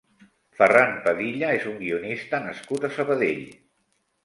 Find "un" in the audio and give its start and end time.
1.73-1.77